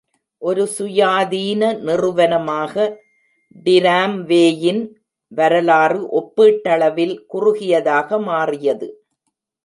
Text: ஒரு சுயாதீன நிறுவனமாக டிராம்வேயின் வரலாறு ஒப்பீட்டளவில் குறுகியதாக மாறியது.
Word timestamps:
ஒரு 0.41 0.63
சுயாதீன 0.77 1.63
நிறுவனமாக 1.79 2.73
டிராம்வேயின் 3.65 4.81
வரலாறு 5.31 5.99
ஒப்பீட்டளவில் 6.19 7.13
குறுகியதாக 7.25 8.19
மாறியது. 8.21 8.87